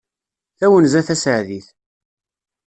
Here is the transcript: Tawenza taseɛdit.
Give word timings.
Tawenza 0.59 1.01
taseɛdit. 1.07 1.67